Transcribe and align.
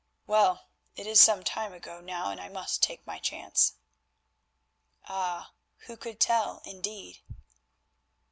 Well, 0.25 0.65
it 0.95 1.05
is 1.05 1.21
some 1.21 1.43
time 1.43 1.73
ago 1.73 2.01
now, 2.01 2.31
and 2.31 2.41
I 2.41 2.49
must 2.49 2.81
take 2.81 3.05
my 3.05 3.19
chance." 3.19 3.73
Ah! 5.05 5.51
who 5.85 5.95
could 5.95 6.19
tell 6.19 6.63
indeed? 6.65 7.19